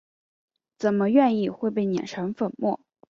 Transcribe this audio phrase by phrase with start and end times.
[0.79, 2.79] 怎么愿意会被碾成粉末？